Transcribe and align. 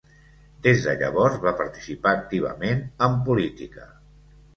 Des 0.67 0.85
de 0.85 0.95
llavors 1.01 1.35
va 1.43 1.51
participar 1.59 2.13
activament 2.21 2.81
en 3.09 3.19
política. 3.29 3.87